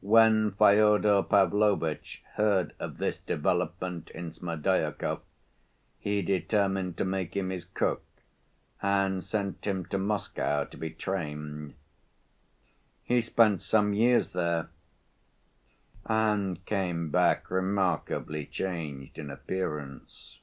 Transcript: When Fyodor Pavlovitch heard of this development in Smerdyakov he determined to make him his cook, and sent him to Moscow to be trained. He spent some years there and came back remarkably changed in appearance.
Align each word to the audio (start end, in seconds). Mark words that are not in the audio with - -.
When 0.00 0.50
Fyodor 0.50 1.22
Pavlovitch 1.22 2.20
heard 2.34 2.74
of 2.80 2.98
this 2.98 3.20
development 3.20 4.10
in 4.10 4.32
Smerdyakov 4.32 5.20
he 6.00 6.22
determined 6.22 6.96
to 6.98 7.04
make 7.04 7.36
him 7.36 7.50
his 7.50 7.64
cook, 7.64 8.02
and 8.82 9.22
sent 9.22 9.64
him 9.64 9.84
to 9.86 9.96
Moscow 9.98 10.64
to 10.64 10.76
be 10.76 10.90
trained. 10.90 11.74
He 13.04 13.20
spent 13.20 13.62
some 13.62 13.94
years 13.94 14.32
there 14.32 14.70
and 16.04 16.64
came 16.64 17.10
back 17.12 17.48
remarkably 17.48 18.44
changed 18.44 19.20
in 19.20 19.30
appearance. 19.30 20.40